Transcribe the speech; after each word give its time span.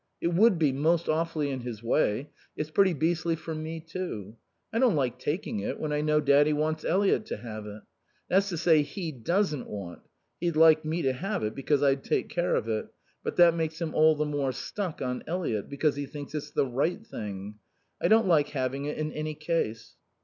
It 0.19 0.29
would 0.33 0.57
be 0.57 0.71
most 0.71 1.07
awfully 1.07 1.51
in 1.51 1.59
his 1.59 1.83
way... 1.83 2.31
It's 2.57 2.71
pretty 2.71 2.93
beastly 2.95 3.35
for 3.35 3.53
me, 3.53 3.79
too. 3.79 4.35
I 4.73 4.79
don't 4.79 4.95
like 4.95 5.19
taking 5.19 5.59
it 5.59 5.79
when 5.79 5.93
I 5.93 6.01
know 6.01 6.19
Daddy 6.19 6.53
wants 6.53 6.83
Eliot 6.83 7.23
to 7.27 7.37
have 7.37 7.67
it. 7.67 7.83
That's 8.27 8.49
to 8.49 8.57
say, 8.57 8.81
he 8.81 9.11
doesn't 9.11 9.67
want; 9.67 9.99
he'd 10.39 10.55
like 10.55 10.83
me 10.83 11.03
to 11.03 11.13
have 11.13 11.43
it, 11.43 11.53
because 11.53 11.83
I'd 11.83 12.03
take 12.03 12.29
care 12.29 12.55
of 12.55 12.67
it. 12.67 12.87
But 13.23 13.35
that 13.35 13.53
makes 13.53 13.79
him 13.79 13.93
all 13.93 14.15
the 14.15 14.25
more 14.25 14.53
stuck 14.53 15.03
on 15.03 15.23
Eliot, 15.27 15.69
because 15.69 15.97
he 15.97 16.07
thinks 16.07 16.33
it's 16.33 16.49
the 16.49 16.65
right 16.65 17.05
thing. 17.05 17.59
I 18.01 18.07
don't 18.07 18.25
like 18.27 18.47
having 18.47 18.85
it 18.85 18.97
in 18.97 19.11
any 19.11 19.35
case." 19.35 19.97